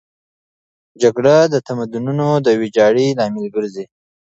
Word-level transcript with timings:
جګړه 1.01 1.35
د 1.53 1.55
تمدنونو 1.67 2.27
د 2.45 2.47
ویجاړۍ 2.61 3.07
لامل 3.19 3.45
ګرځي. 3.55 3.85